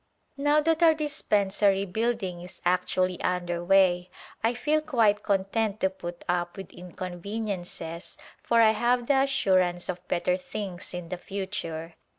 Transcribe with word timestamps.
Now 0.35 0.61
that 0.61 0.81
our 0.81 0.95
dispensary 0.95 1.85
building 1.85 2.41
is 2.41 2.59
actually 2.65 3.21
under 3.21 3.63
way 3.63 4.09
I 4.43 4.55
feel 4.55 4.81
quite 4.81 5.21
content 5.21 5.79
to 5.81 5.91
put 5.91 6.25
up 6.27 6.57
with 6.57 6.69
inconve 6.69 7.21
niences 7.21 8.17
for 8.41 8.61
I 8.61 8.71
have 8.71 9.05
the 9.05 9.19
assurance 9.21 9.89
of 9.89 10.07
better 10.07 10.37
things 10.37 10.95
in 10.95 11.09
the 11.09 11.17
future. 11.19 11.93